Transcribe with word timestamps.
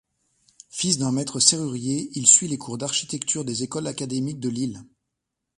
Fils 0.71 0.97
d'un 0.97 1.11
maître 1.11 1.39
serrurier, 1.39 2.09
il 2.15 2.25
suit 2.25 2.47
les 2.47 2.57
cours 2.57 2.79
d'architecture 2.79 3.45
des 3.45 3.61
écoles 3.61 3.85
académiques 3.85 4.39
de 4.39 4.49
Lille. 4.49 4.81